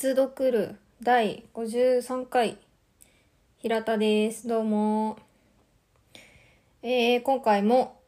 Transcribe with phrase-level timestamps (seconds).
[0.00, 2.56] 密読る第53回
[3.56, 4.46] 平田です。
[4.46, 5.18] どうも。
[6.84, 7.98] えー、今回も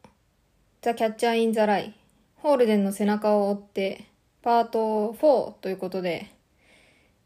[0.81, 1.93] ザ・キャッチャー・イン・ザ・ライ
[2.37, 4.05] ホールデンの背中を追って
[4.41, 6.31] パート4ということで、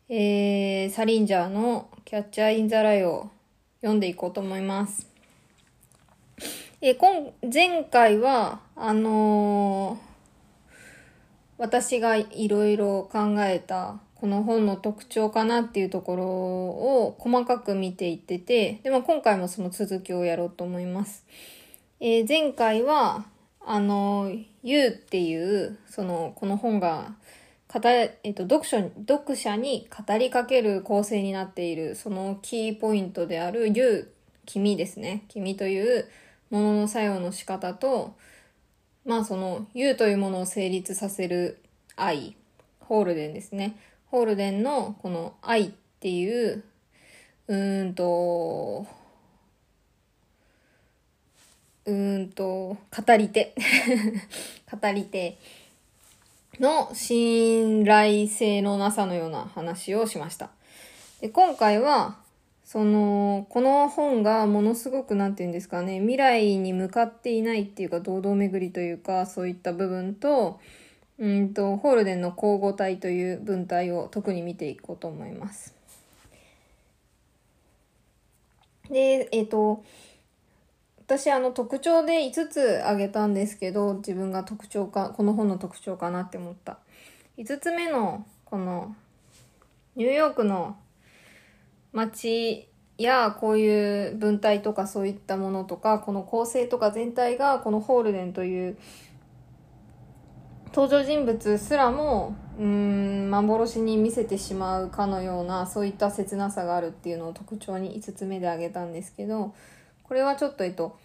[0.09, 3.29] えー、サリンジャーのキャッチャー・イン・ザ・ライを
[3.81, 5.08] 読んでいこうと思います。
[6.81, 10.16] えー、今、前回は、あのー
[11.58, 21.23] 私がいろいろ考えたこの本の特徴かなっていうところを細かく見ていってて、でも今回もその続きをやろうと思います。
[21.99, 23.25] えー前回は、
[23.63, 24.31] あの、
[24.63, 27.13] You っていう、その、この本が、
[27.93, 34.11] えっと、読書、読者に語りかける構成になっている、そのキーポイントである You、
[34.47, 35.25] 君ですね。
[35.27, 36.09] 君という
[36.50, 38.16] ものの作用の仕方と、
[39.05, 41.59] まあその、You というものを成立させる
[41.95, 42.35] 愛、
[42.80, 43.75] ホールデンですね。
[44.16, 46.63] ホールデンのこの愛っていう、
[47.49, 48.88] うーんと、
[51.83, 53.53] うーんと、語り手。
[54.72, 55.38] 語り手
[56.61, 60.50] の信頼性のなさのような話をしました。
[61.19, 62.17] で今回は、
[62.63, 70.61] その、この本がものすごくなんて言うんですかね、未来に向かっていないっていうか、堂々巡りというか、そういった部分と、
[71.17, 75.73] うんと、ホールデンの交互体という文体を特に見ていこうと思います。
[78.89, 79.83] で、えっ、と、
[80.99, 86.80] 私あの特徴で5つ挙げたんですけど、自分が特徴か、この本の特徴かなって思った。
[87.38, 88.95] 5つ目の、この、
[89.95, 90.75] ニューヨークの
[91.94, 98.77] 街やこういう文体とかそういったものとかこの構成とか全体がこのホールデンという
[100.75, 109.56] 登場人物すらもうん幻に見せてしまうかのようなそういった切なさがあるっていうのを特徴に5つ目で挙げたんですけど
[110.03, 110.97] これはちょっとえっと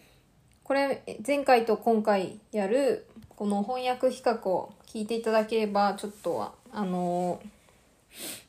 [0.64, 7.41] これ前回と今回やるこの翻訳比較を聞いていただければちょっとはあの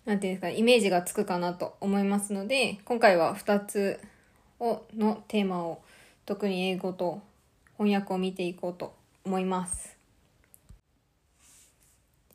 [0.06, 4.00] なんていうんですか、イメージがつくかなと思いますので、今回は2つ
[4.60, 5.82] をのテーマを、
[6.26, 7.22] 特に英語と
[7.78, 10.01] 翻訳を見ていこうと思います。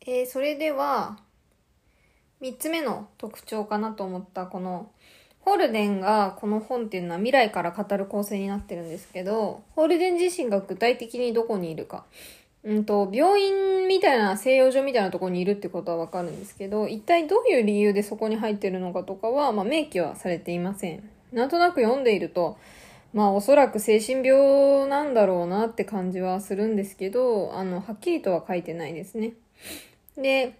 [0.09, 1.17] えーそれでは、
[2.41, 4.89] 3つ目の特徴かなと思ったこの、
[5.41, 12.05] ホールデンがこの本っていうのは未来から語る構成になってるんですけど、ホールデン自身が具体的にどこにいるか。
[12.63, 21.03] うんと、病院みたいな、静養所みたいなところにいるってことはわかるんですけど、一体どういう理由でそこに入ってるのかとかは、まあ、明記はされていません。
[21.33, 22.57] なんとなく読んでいると、
[23.13, 29.33] まあ、おそらく精神病なんだろうなって感じはするんですけど、あの、はっきりとは書いてないですね。
[30.17, 30.57] で、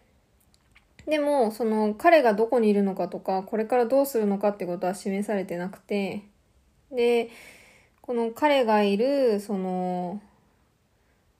[1.07, 6.23] でも、その、彼がどこにいるのかとか、これからどうするのかってことは示されてなくて、
[6.91, 7.29] で、
[8.01, 10.21] この彼がいる、その、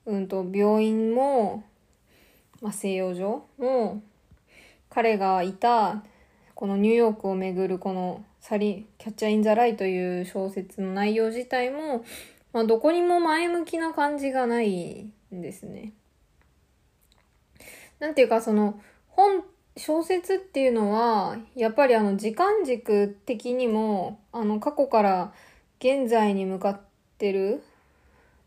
[0.05, 1.63] うんと、病院も、
[2.61, 4.01] まあ、静養所も、
[4.89, 6.03] 彼がいた、
[6.55, 12.05] このニューヨークをめぐるこのサリ、キャッチャー・イン・ザ・ライという小説の内容自体も、
[12.53, 15.91] まあ、どこにも前向きな感じがないんですね。
[18.00, 19.44] なんていうか、その、本、
[19.75, 25.34] 小説っていうのは、やっぱりあの、時間軸的にも、あの、過去から
[25.80, 26.81] 現在に向かっ
[27.18, 27.63] てる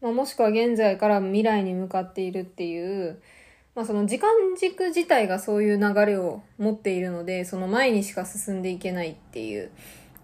[0.00, 3.20] まあ、もしくは現在から未来に向かっているっていう、
[3.74, 9.70] まあ、その時間軸自体がそういう流れを持っているので、その前にしか進んでいけないっていう。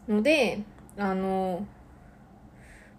[0.08, 0.60] ので、
[0.96, 1.66] あの、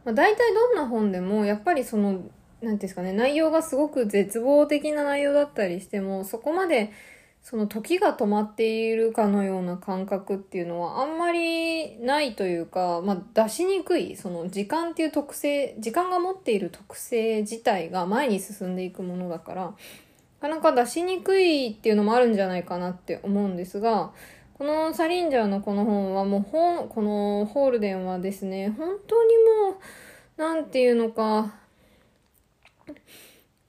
[0.05, 2.21] まあ、大体どんな本でも、やっぱりその、
[2.62, 6.91] なんていうんですかね、内容がすごく絶望的な内容だったりしても、そこまで、
[7.44, 19.74] その時が止まっているかのような感覚っていうのはあんまりないというか、まあ、出しにくい、その時間っていう特性、時間が持っている特性自体が前に進んでいくものだから、
[20.42, 24.12] なかなか出しにくいっていうのもあるんじゃないかなって思うんですが、
[24.57, 29.36] このサリンジャーのこの本はもう本、このホールデンはですね、本当に
[29.69, 29.77] も
[30.38, 31.53] う、なんていうのか、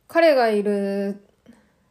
[0.07, 1.23] 彼がいる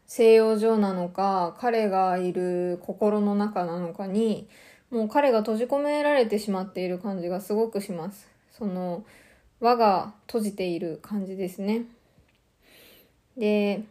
[0.07, 4.47] 西洋上なのか、彼がいる心の中なのかに、
[4.89, 8.27] もう彼が閉じ込められてしまっている感じがすごくします。
[8.51, 9.05] その、
[9.59, 11.85] 輪が閉じている感じですね。
[13.37, 13.83] で、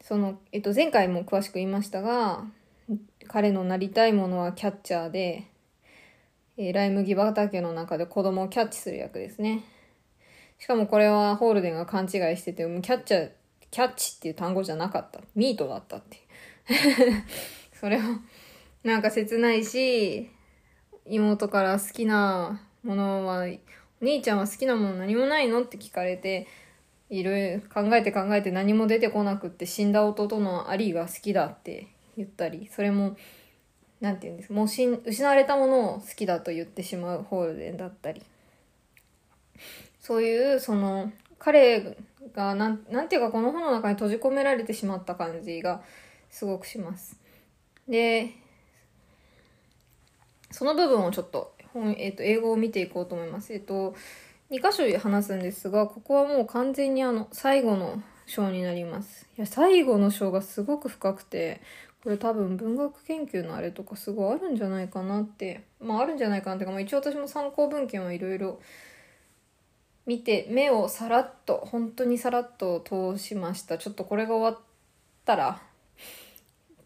[0.00, 2.44] その、えっと、前回も詳しく言いましたが、
[3.28, 5.46] 彼のなりたいものはキャッチャーで、
[6.56, 9.64] えーライ麦畑の中で子供をキャッチする役ですね。
[10.62, 13.30] しかもこれはホールデンが勘違いしてて、もうキャッチャー、
[13.72, 15.18] キャッチっていう単語じゃなかった。
[15.34, 16.18] ミートだったって。
[17.74, 18.20] それは、
[18.84, 20.30] なんか切ないし、
[21.04, 23.44] 妹から好きなものは、
[24.00, 26.46] お兄ちゃんは好きなもの何もないのって聞かれて、
[27.10, 33.16] いろいろ考えて考えて何も出てこなくって死んだ弟のアリーが好きだって言ったり、それも、
[34.00, 38.22] なんて言うんですもうし失われたものを好きだと言ってしまうホールデンだったり。
[40.02, 41.96] そういう、その、彼
[42.34, 45.82] が、なん、なんていうかこの本の中に閉じ込められてしまった感じが
[46.28, 47.18] すごくします。
[47.88, 48.32] で、
[50.50, 53.52] その部分をちょっと本、えっ、ー、と、英語を見ていこうと思います。
[53.52, 53.94] えっ、ー、と、
[54.50, 59.28] 2箇所話すんですが、ここはもう完全にあの、最後の章になります。
[59.38, 61.60] いや、最後の章がすごく深くて、
[62.02, 68.60] これ多分文学研究のあれとかすごいあるんじゃないかなって、まああるんじゃないかなっていうか、まあ一応私も参考文献はいろいろ
[70.06, 73.78] 見て、目をさらっと、本当にさらっと通しました。
[73.78, 74.64] ちょっとこれが終わっ
[75.24, 75.60] たら、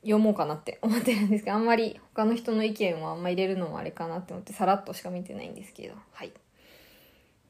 [0.02, 6.32] 読もうかなって思ってるんですけど、あんまり他の人の意見をあんま入れるのもあれかなって思って、さらっとしか見てないんですけど、はい。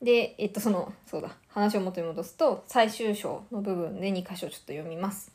[0.00, 5.32] で、えっと、その、そうだ、話を元に戻すと、最終章の部分で2箇所ちょっと読みます。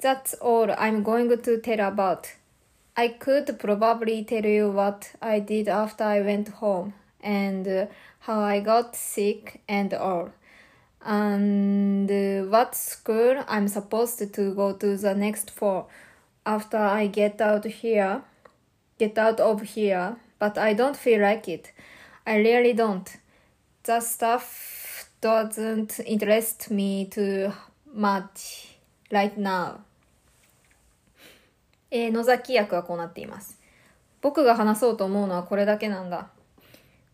[0.00, 2.20] That's all I'm going to tell about.
[2.94, 7.88] I could probably tell you what I did after I went home and
[8.20, 10.30] how I got sick and all.
[11.04, 12.10] And
[12.50, 15.88] what school I'm supposed to go to the next fall
[16.44, 18.22] after I get out here,
[18.98, 21.72] get out of here, but I don't feel like it.
[22.26, 23.08] I really don't.
[23.84, 27.52] The stuff doesn't interest me too
[27.92, 28.78] much
[29.10, 29.80] right now.
[31.90, 33.58] えー、野崎役はこうなっています。
[34.20, 36.28] 僕が話そうと思うのはこれだけなんだ。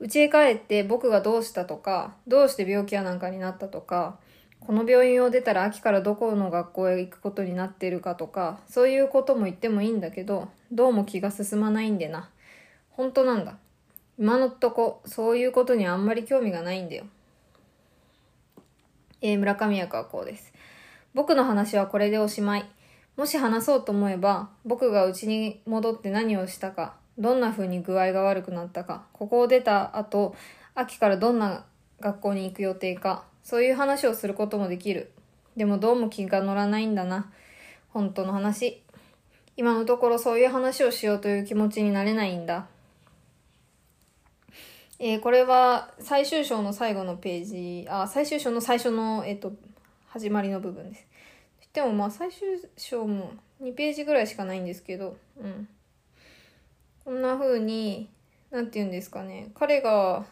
[0.02, 4.18] 家へ帰って僕がどうしたとか、どうして病気やなんかになったとか、
[4.58, 12.30] この病院を出たら秋からどこの学校へ行くことになってるかとか、そういうことも言ってもいいんだけど、どうも気が進まないんでな。
[12.90, 13.58] 本当なんだ。
[14.18, 17.04] 今のとこ、そういうことにあんまり興味がないんだよ。
[19.20, 20.52] えー、村上役はこうです。
[21.14, 22.68] 僕の話はこれでおしまい。
[23.16, 30.34] もし話そうと思えば、僕が家に戻って何をしたか、どんな風に具合が悪くなったか、ここを出た後、
[30.74, 31.64] 秋からどんな
[32.00, 35.12] 学校に行く予定か、そういう話をすることもできる。
[35.56, 37.30] でもどうも気が乗らないんだな。
[37.90, 38.82] 本当の話。
[39.56, 42.66] 今のところそういう話をしようという気持ちになれないんだ。
[44.98, 49.52] えー、これは最終章の最後のページ、あ、最終章の最初の、えっ、ー、と、
[50.06, 51.06] 始まりの部分です。
[51.72, 53.32] でもまあ最終章も
[53.62, 55.68] 2ページぐらいしかないんですけど、うん。
[57.04, 58.08] こんな風に、
[58.50, 59.50] なんて言うんですかね。
[59.54, 60.24] 彼が、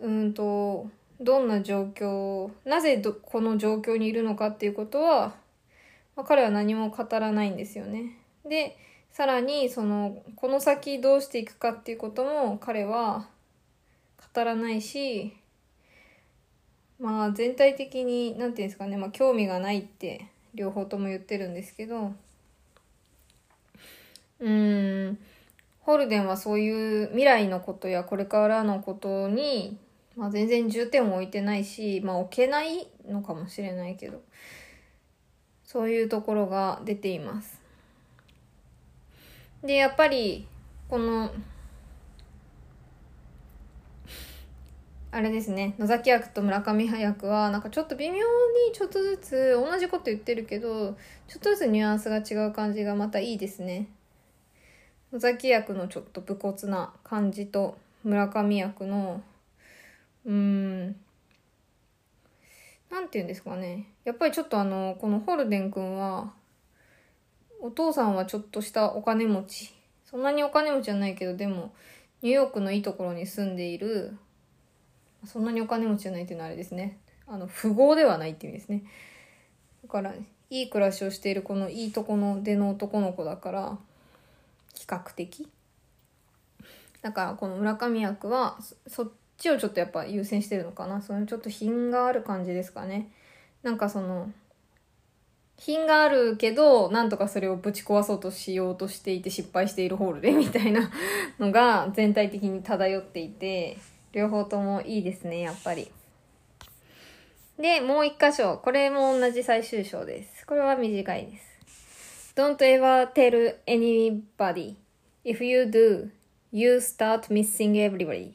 [0.00, 0.88] うんと、
[1.20, 5.34] どんな状況、なぜこの状況にいるのかっていうことは、
[6.16, 8.16] まあ、彼は何も語らないんですよね。
[8.44, 8.76] で、
[9.12, 13.28] さらに、その、この先どうしていくかっていうことも彼は
[14.34, 15.32] 語らないし、
[17.00, 22.12] まあ全体的に、なんていうんですかね、まあ興味がないって両方とも言ってるんですけど、
[24.40, 25.18] うん、
[25.80, 29.78] ホルデンはそういう未来のことやこれからのことに、
[30.16, 34.20] まあ、全然重点を置いてないし、まあ、置けないのかもしれないけど、
[35.64, 37.60] そういうところが出ています。
[39.62, 40.46] で、やっぱり、
[40.88, 41.30] この、
[45.10, 48.22] あれですね、野崎役と村上役は、なんかちょっと微妙に
[48.72, 53.88] ちょっとずつ、同じこと言ってるけど、ちょっとずつニュアンスが違う感じがまたいいですね。
[55.12, 59.22] 野崎役のちょっと武骨な感じと村上役の
[60.26, 60.96] うーん
[62.90, 63.86] なんて言うんですかね。
[64.04, 66.32] やっぱりちょっとあのこのホルデン君は
[67.60, 69.74] お父さんはちょっとしたお金持ち。
[70.04, 71.72] そんなにお金持ちじゃないけどでも
[72.22, 74.16] ニューヨークのいいところに住んでいる
[75.24, 76.98] そんなにお金持ちじゃないっていうのはあれですね。
[77.26, 78.84] あの富豪ではないっていう意味ですね。
[79.82, 80.14] だから
[80.50, 83.78] いい暮らしをしているこのいいとこの出の男の子だから
[84.78, 85.48] 比較的？
[87.02, 91.02] だからこの村上役はそっちをちょっとやっぱ優先してるのかな？
[91.02, 93.10] そのちょっと品がある感じですかね。
[93.62, 94.30] なんかその
[95.58, 100.90] 品があるけどなんとかそれをぶち壊そうとしようとしていて失敗しているホールで みたいな
[101.40, 103.76] のが全体的に漂っていて
[104.12, 105.90] 両方ともいいですねやっぱり。
[107.58, 108.58] でもう一箇所。
[108.58, 110.46] これも同じ最終章です。
[110.46, 111.57] これは短いです。
[112.38, 114.76] Don't ever tell anybody.
[115.24, 116.08] If you do,
[116.52, 118.34] you start missing everybody.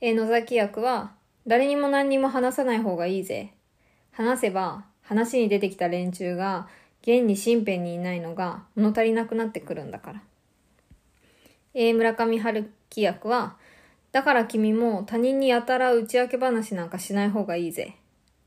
[0.00, 1.12] え野崎役は、
[1.46, 3.52] 誰にも何にも話さない方がいいぜ。
[4.12, 6.68] 話せば、話に出てきた連中が
[7.02, 10.22] 現に身辺にいないのが物足りなくなってくるんだから。
[11.74, 13.58] A 村上春樹役は、
[14.10, 17.94] だから君も他人にやたら打ち明け話なんかしない方がいいぜ。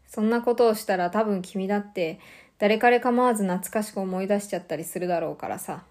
[0.07, 2.19] そんなことをしたら多分君だって
[2.57, 5.83] 誰彼構わず懐かしく思い出しちゃったりするだろうからさ。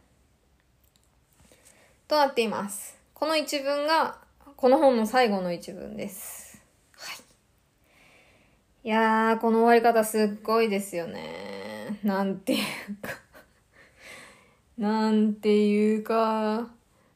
[2.08, 2.98] となっています。
[3.12, 4.18] この一文が
[4.56, 6.62] この本の最後の一文です。
[6.96, 7.16] はい。
[8.84, 11.98] いやー、この終わり方すっごいですよね。
[12.02, 12.58] なんていう
[13.02, 13.24] か
[14.78, 16.70] なんていうか。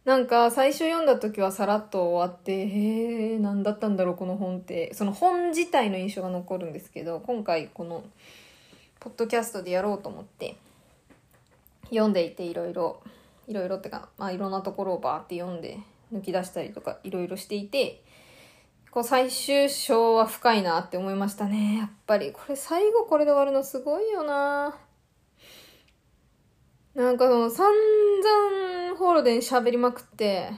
[0.08, 8.04] なんか最初読んだ時はさらっと終わって、へえ、何だったんだろうこの本って、その本自体の印象が残るんですけど、今回この、
[9.00, 10.56] ポッドキャストでやろうと思って、
[11.84, 13.02] 読んでいていろいろ、
[13.46, 15.78] いろいろってか、まあいろんなところをバーって読んで、
[16.12, 18.02] 抜き出したりとかいろいろしていて、
[18.90, 21.78] こう最終章は深いなって思いましたね。
[21.78, 22.32] やっぱり。
[22.32, 24.76] これ最後これで終わるのすごいよな
[26.94, 30.50] なんかその散々ホールデン喋りまくって、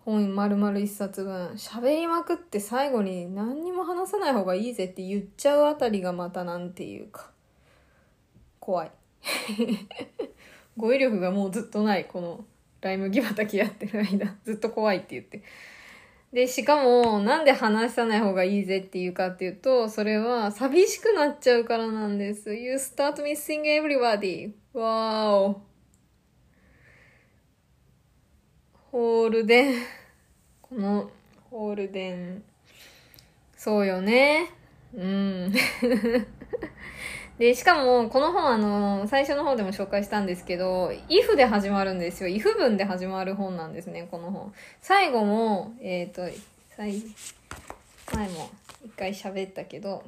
[0.00, 7.30] 本丸々一冊分喋りまくって最後に何にも話さない方がいいぜって言っちゃうあたりがまたなんていうか、
[8.64, 8.90] 怖い。
[10.78, 12.46] 語彙力がもうずっとない、この
[12.80, 15.42] ライムギバタキやってる間、ずっと怖いって言って。
[16.32, 22.54] で、しかも、なんで話さない方がいいぜっていうかっていうと、それは寂しくなっちゃうからなんです。
[22.54, 24.52] You start missing everybody.
[24.72, 25.62] わーお。
[28.90, 29.82] ホールデン。
[30.62, 31.10] この、
[31.50, 32.42] ホールデン。
[33.56, 34.50] そうよね。
[34.94, 35.52] うん。
[37.44, 42.30] で、しかも、この本あの、最初の方でも紹介したんですけど、if で始まるんですよ。
[42.30, 44.54] if 文で始まる本なんですね、この本。
[44.80, 46.22] 最後も、えっ、ー、と、
[46.78, 48.48] 前も
[48.82, 50.04] 一回喋ったけど、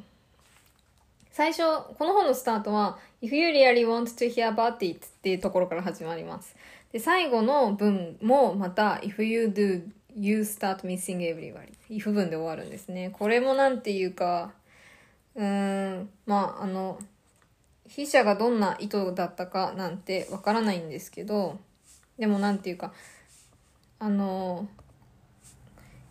[1.31, 1.59] 最初、
[1.99, 6.57] この本のスタートは、If you really want to hear about it っていうところから始まります。
[6.90, 9.83] で、最後の文もまた、If you do,
[10.16, 11.75] you start missing everybody.
[11.90, 13.11] if 文で終わるんですね。
[13.11, 14.52] これもなんていうか、
[15.35, 16.99] うーん、まあ、あの、
[17.88, 21.59] 筆者がどんな意図だったかなんてわからないんですけど、
[22.19, 22.93] でもなんていうか、
[23.99, 24.69] あの、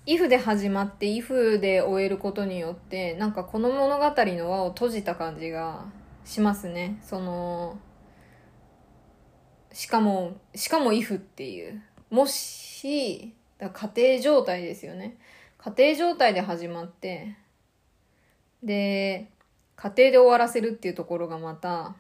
[0.05, 5.86] if で始まって if で終えることによってなんかこの物語の輪を閉じた感じが
[6.24, 7.00] しますね。
[7.03, 7.79] その
[9.74, 11.82] しかもしかも if っていう。
[12.12, 15.17] もしだ家庭状態ですよね。
[15.58, 17.36] 家庭状態で始まって
[18.62, 19.32] で
[19.75, 21.96] 家庭で終わらせるっていうところがまた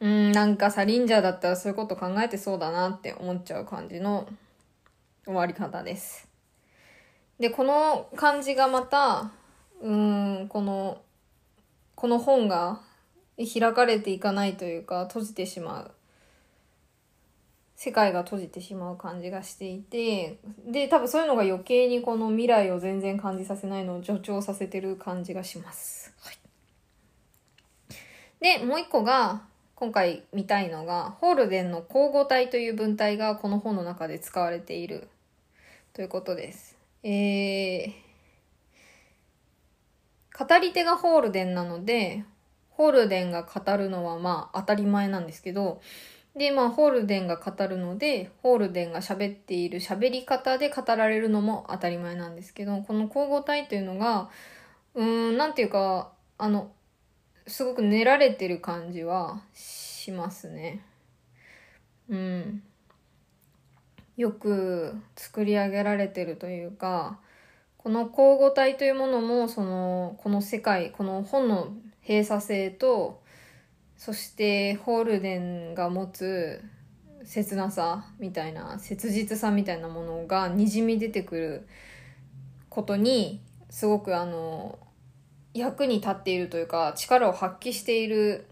[0.00, 4.28] うんなんかサリンジャーだったらそういうこと考えてそうだなって思っちゃう感じの
[5.24, 6.28] 終わり方です。
[7.38, 9.30] で、この感じがまた、
[9.80, 11.02] うん、この、
[11.94, 12.80] この本が
[13.36, 15.90] 開かれていかないというか、閉じてしまう。
[17.80, 26.12] 世界が閉じてしまう感じがしていて、で、多分そういうのが余計にこの未来を全然感じさせないのを助長させてる感じがします。
[26.20, 26.38] はい、
[28.40, 29.42] で、もう一個が、
[29.76, 35.06] 今回見たいのが、ホールデンの交互体という文体がこの本の中で使われている
[35.92, 36.76] ということです。
[37.04, 42.24] えー、語り手がホールデンなので、
[42.70, 45.80] ホールデンが語るのはまあ当たり前なんですけど、
[46.38, 54.30] で、まあ、ホールデンが語るので、ホールデンが喋っている喋り方で語られるのも当たり前なんですけど、この交互体というのが、
[54.94, 56.70] うーん、なんていうか、あの、
[57.46, 60.82] すごく練られてる感じはしますね。
[62.08, 62.62] うん。
[64.18, 67.20] よく作り上げられてるというか
[67.76, 71.68] この交互体というものもそのこの世界この本の
[72.02, 73.22] 閉鎖性と
[73.98, 76.62] そしてホールデンが持つ
[77.24, 81.68] 切なさみたいな切実さみたいなものがにじみ出てくる
[82.68, 84.78] ことにすごくあの
[85.52, 88.46] 役に立っているというか力を発揮している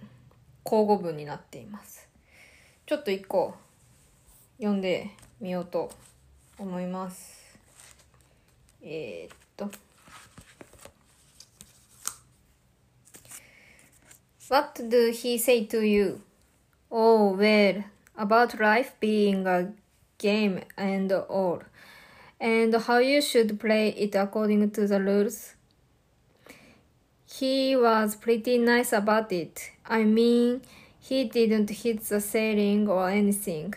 [0.64, 2.08] 交互文になっています。
[2.84, 3.54] ちょっと一個
[4.58, 5.10] 読んで
[5.40, 5.92] みようと
[6.58, 7.56] 思います。
[8.82, 9.85] えー、っと。
[14.48, 16.22] What do he say to you?
[16.90, 17.82] Oh, well,
[18.16, 19.72] about life being a
[20.18, 21.62] game and all,
[22.40, 25.54] and how you should play it according to the rules.
[27.24, 29.72] He was pretty nice about it.
[29.84, 30.62] I mean,
[31.00, 33.74] he didn't hit the ceiling or anything.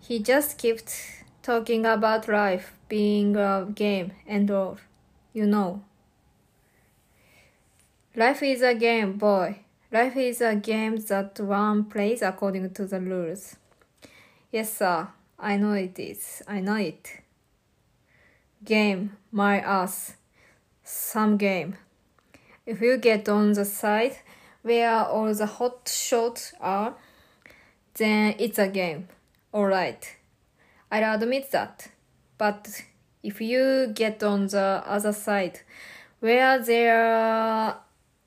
[0.00, 4.78] He just kept talking about life being a game and all,
[5.34, 5.82] you know.
[8.16, 9.60] Life is a game, boy.
[9.90, 13.56] Life is a game that one plays according to the rules.
[14.52, 15.08] Yes, sir.
[15.38, 16.42] I know it is.
[16.46, 17.22] I know it.
[18.62, 20.16] Game, my ass.
[20.84, 21.76] Some game.
[22.66, 24.18] If you get on the side
[24.60, 26.94] where all the hot shots are,
[27.94, 29.08] then it's a game.
[29.54, 30.16] Alright.
[30.92, 31.88] I'll admit that.
[32.36, 32.82] But
[33.22, 35.60] if you get on the other side
[36.20, 37.76] where there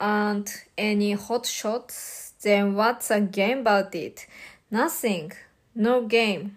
[0.02, 4.28] aren't any hot shots, then what's a game about it?
[4.72, 5.32] Nothing.
[5.76, 6.54] No game.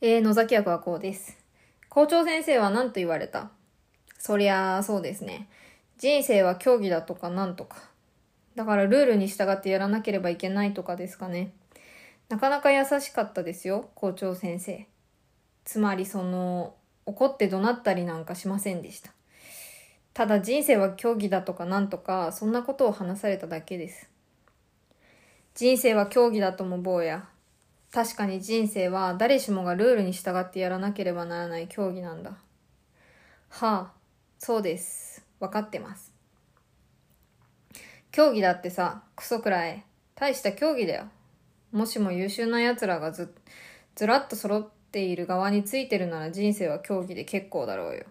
[0.00, 1.36] えー、野崎役はこうです。
[1.88, 3.50] 校長先生は何と言われた？
[4.18, 5.48] そりゃあ、そうですね。
[5.98, 7.78] 人生は競技だとかなんとか。
[8.54, 11.52] だからルールに従ってやらなければいけないとかですかね。
[12.28, 14.86] なかなか優しかったですよ、校長先生。
[15.64, 16.74] つまりその、
[17.06, 19.13] 怒って怒鳴ったりなんかしませんでした。
[20.14, 24.08] ただ人生は競技だとかなんとか、そんなことを話されただけです。
[25.56, 27.28] 人生は競技だとも坊や。
[27.92, 32.30] 確かに人生は誰しもがルールに従ってやらなければならない競技なんだ。
[32.30, 32.38] は
[33.58, 33.92] あ、
[34.38, 35.24] そうです。
[35.40, 36.12] わかってます。
[38.12, 39.84] 競技だってさ、クソくらい。
[40.14, 41.06] 大した競技だよ。
[41.72, 43.34] もしも優秀な奴らがず、
[43.96, 48.04] ずらっと揃っている側についてるなら人生は競技で結構だろうよ。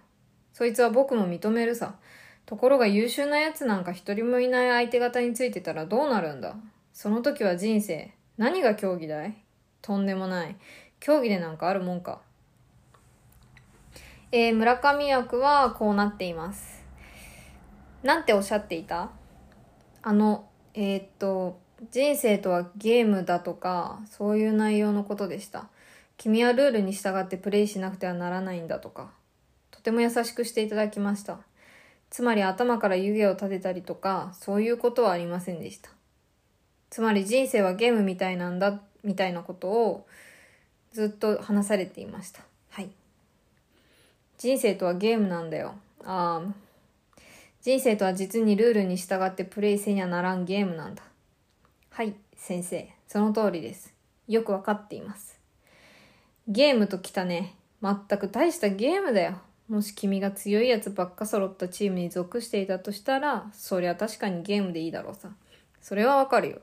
[0.53, 1.95] そいつは僕も認めるさ。
[2.45, 6.55] ところが優秀な奴なんか一人もいない相手方についてたらどうなるんだ
[6.93, 8.11] その時は人生。
[8.37, 9.35] 何が競技だい？
[9.81, 10.55] とんでもない。
[10.99, 12.21] 競技でなんかあるもんか。
[14.31, 16.83] えー、村上役はこうなっています。
[18.03, 19.11] なんておっしゃっていた？
[20.01, 21.59] あの、えーっと、
[21.91, 25.67] 人生とはゲームだとか、そういう内容のことでした。
[26.17, 29.11] 君はルールに従ってプレイしなくてはならないんだとか。
[29.83, 31.39] とても優しくしていただきました。
[32.09, 35.89] つまり頭から湯気を立てたりとか、そういうことはありませんでした。
[36.89, 40.07] つまり人生はゲームみたいなんだ、みたいなことを
[40.93, 42.43] ずっと話されていました。
[42.69, 42.91] はい。
[44.37, 45.75] 人生とはゲームなんだよ。
[46.05, 46.53] ああ。
[47.61, 51.03] 人生とは実にルールに従ってプレイせにゃならんゲームなんだ。
[51.89, 52.87] はい、先生。
[53.09, 53.93] その通りです。
[54.29, 55.37] よくわかっています。
[56.47, 57.55] ゲームときたね。
[57.81, 59.41] 全く大したゲームだよ。
[59.73, 65.29] もし君が強いやつばっか揃ったチームに属していたとしたら、そりゃ確かにゲームでいいだろうさ。
[65.81, 66.59] それはわかるよ。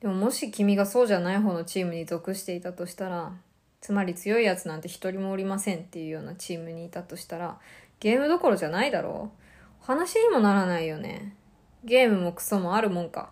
[0.00, 3.32] でももし君がそうじゃない方のチームに属していたとしたら、
[3.80, 7.58] つまり強いやつなんて一人もおりませんっていうようなチームにいたとしたら、
[7.98, 9.32] ゲームどころじゃないだろ
[9.82, 11.34] う話にもならないよね。
[11.82, 13.30] ゲームもクソもあるもんか。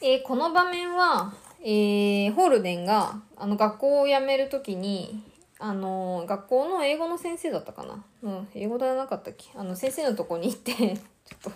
[0.00, 5.22] えーこの場面は、えーホールデンが、あの、学校を辞めるときに、
[5.62, 8.02] あの、学校の英語の先生だったかな？
[8.22, 9.50] うん、英語ではなかったっけ？
[9.54, 10.96] あの、先生のとこに行って、 ちょっ
[11.42, 11.52] と、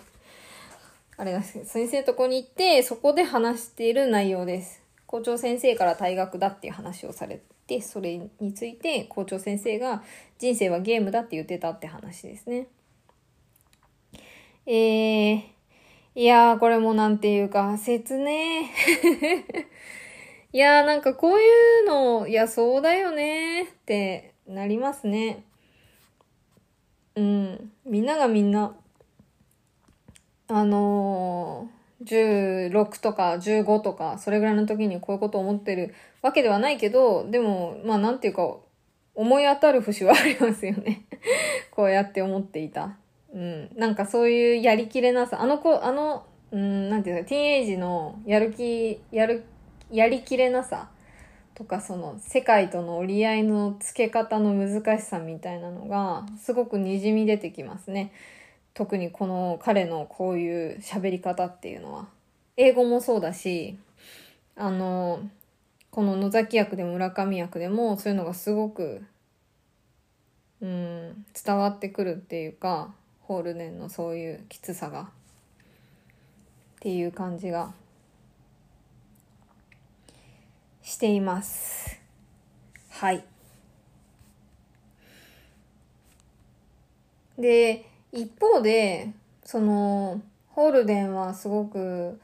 [1.17, 4.83] あれだ、先生のとこに行って、そこで話している内容です。
[5.07, 10.03] 校長先生から退学だっていう話をされて、それについて校長先生が
[10.37, 12.67] 人生はゲームだって言ってたって話ですね。
[14.67, 15.41] えー、
[16.15, 18.69] いやー、これもなんていうか、切ね
[20.55, 21.43] いやー、なんかこうい
[21.83, 25.43] うの、いや、そうだよねってなりますね。
[27.15, 27.73] うん。
[27.85, 28.73] みんながみんな、
[30.47, 38.55] あのー、16とか15とか、それぐらいの時にこういうこと思ってるわけではないけど、でも、まあなんていうか、
[39.13, 41.01] 思い当たる節はありますよね。
[41.71, 42.95] こうやって思っていた。
[43.33, 43.71] うん。
[43.75, 49.54] なんかそういうやりきれなさ、あの子、あの、うん、なんていうか、ティーンエイジのやる気、やる気、
[49.91, 50.89] やりきれなさ
[51.55, 58.11] とか、その世界との折り合いのつけ方の難しさみたいなのが、すごく滲み出てきますね。
[58.73, 62.07] 特にこの彼のこういう喋り方っていうのは。
[62.57, 63.77] 英語もそうだし、
[64.55, 65.21] あの、
[65.91, 69.05] この野崎役でも村上役でもそういうのがすごく、
[70.61, 75.05] うん、伝わってくるっていうか、ホールデンのそういうきつさが、っ
[76.79, 77.73] ていう感じが
[80.85, 81.99] しています。
[82.91, 83.25] はい。
[87.39, 89.11] で、一方で、
[89.43, 92.21] その、ホールデンはすごく、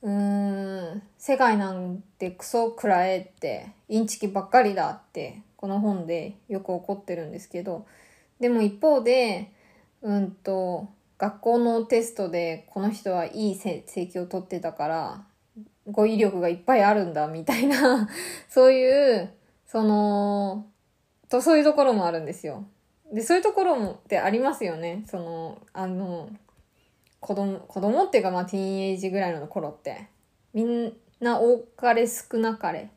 [0.00, 7.84] うーん、世界なんてクソくらえって、インチキばっかりだって、この本でよく怒ってるんですけど、
[8.38, 9.50] でも一方で、
[10.02, 15.24] うんと、学校のテストでこの人はいい成績を取ってたから、
[15.86, 18.08] 語彙力がいっぱいあるんだ、みたいな、
[18.48, 19.30] そういう、
[19.66, 20.66] その、
[21.28, 22.64] と、そういうところもあるんですよ。
[23.12, 25.04] で、そういうところもってありますよね。
[25.06, 26.30] その、あの、
[27.20, 30.08] 子供、子供っていうかまあティーンエイジぐらいの頃って、
[30.52, 32.90] みんな多かれ少なかれ、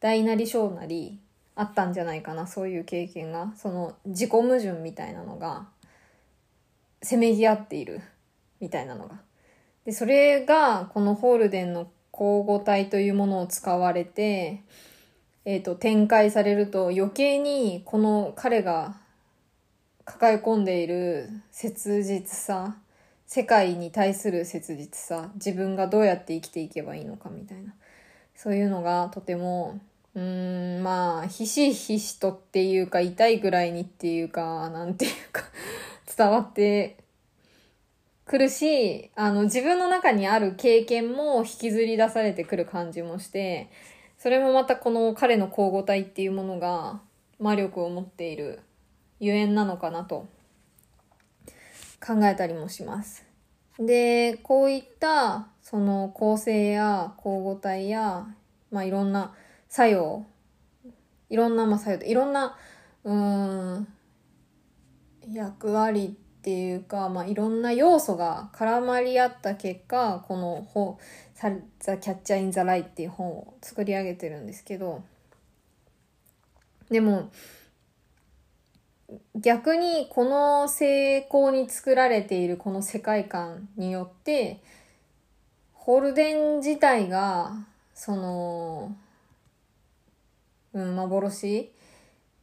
[0.00, 1.20] 大なり小なり
[1.56, 3.52] あったんじゃないかな、そういう経験が。
[3.56, 5.68] その自己矛盾みたいなのが、
[7.02, 8.00] せめぎ合っている
[8.60, 9.20] みたいなのが。
[9.84, 14.62] で、それがこのホールデンの交互体というものを使われて、
[15.44, 18.94] えっ、ー、と、展開されると余計にこの彼が
[20.04, 22.76] 抱え込んでいる切実さ、
[23.26, 27.74] 世界に対する切実さ、自分がどうやって生きていけばいいのかみたいな。
[28.36, 29.80] そういうのがとても、
[30.14, 35.42] うーん、まあ、ひしひしとっていうか、痛いぐらいにっていうか、なんていうか
[36.16, 36.96] 伝わって
[38.26, 43.70] くるし、あの、自分の中にある経験も引きずり出されてくる感じもして、
[44.18, 47.00] それもまたこの彼の交互体っていうものが
[47.38, 48.60] 魔力を持っている
[49.20, 50.28] ゆえんなのかなと
[52.04, 53.26] 考えたりもします。
[53.78, 58.26] で、こういったその構成や交互体や、
[58.70, 59.34] まあいろんな
[59.68, 60.24] 作用、
[61.28, 62.56] いろんなまあ作用いろんな、
[63.04, 63.88] うん、
[65.30, 70.98] 役割っていうか、まあ、いろんな要素が絡まり合った結果この本
[71.80, 75.02] 「ザ・キャッチャー・イン・ザ・ライ」っていう本を作り上げてるんですけど
[76.90, 77.30] でも
[79.34, 84.60] 逆にこの成功に作られているこの世界観によって
[85.72, 87.56] ホルデン自体が
[87.94, 88.94] その、
[90.74, 91.70] うん、幻？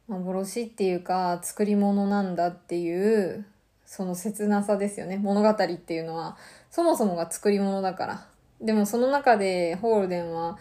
[0.08, 3.46] 幻っていうか作り物なんだっていう
[3.94, 5.18] その切なさですよね。
[5.18, 6.38] 物語っていうのは、
[6.70, 8.26] そもそもが作り物だから。
[8.58, 10.56] でもその中でホールデンは、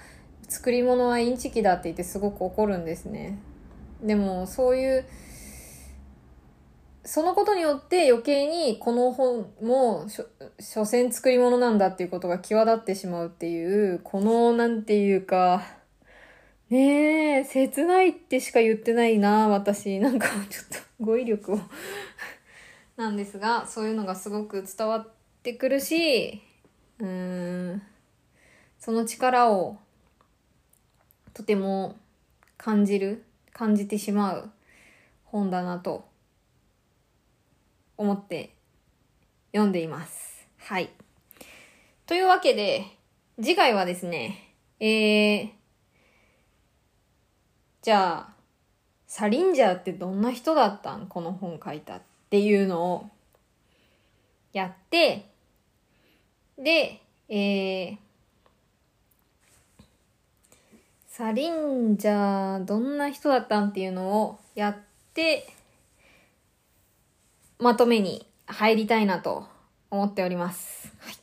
[0.49, 3.39] 作り物はインチキだって言ってすごく怒るんですね。
[4.03, 5.05] でもそういう、
[7.05, 10.07] そのことによって余計にこの本も
[10.59, 15.63] 所詮作り物なんだっていうことが際立ってしまうっていう、このなんていうか、
[16.69, 20.01] ねえ、切ないってしか言ってないな、私。
[20.01, 21.59] なんかちょっと語彙力を
[23.01, 25.07] なんですがそういうのがすごく伝わっ
[25.41, 26.39] てくるし
[26.99, 27.81] うーん
[28.79, 29.79] その力を
[31.33, 31.97] とても
[32.57, 34.51] 感じる感じてしまう
[35.25, 36.07] 本だなと
[37.97, 38.53] 思って
[39.51, 40.47] 読んでいます。
[40.59, 40.91] はい。
[42.05, 42.85] というわけで、
[43.41, 45.49] 次回はですね、えー、
[47.81, 48.33] じゃあ、
[49.07, 51.07] サリンジャーってどんな人だったん？
[51.07, 52.10] この本書いたって。
[52.31, 53.09] っていうのを
[54.53, 55.25] やって、
[56.57, 57.97] で、えー、
[61.09, 64.77] サリンジャーどんな人だったんっていうのをやっ
[65.13, 65.45] て、
[67.59, 69.45] まとめに入りたいなと
[69.89, 70.93] 思っております。
[70.99, 71.15] はい。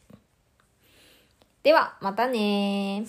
[1.63, 3.07] では、またね